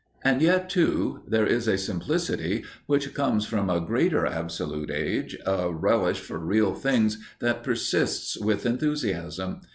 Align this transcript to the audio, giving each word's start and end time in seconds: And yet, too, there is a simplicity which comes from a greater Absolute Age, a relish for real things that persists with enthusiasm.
And 0.23 0.41
yet, 0.41 0.67
too, 0.67 1.21
there 1.27 1.45
is 1.45 1.67
a 1.67 1.77
simplicity 1.77 2.63
which 2.87 3.13
comes 3.13 3.45
from 3.45 3.69
a 3.69 3.79
greater 3.79 4.25
Absolute 4.25 4.89
Age, 4.89 5.37
a 5.45 5.71
relish 5.71 6.21
for 6.21 6.39
real 6.39 6.73
things 6.73 7.19
that 7.39 7.61
persists 7.63 8.35
with 8.35 8.65
enthusiasm. 8.65 9.61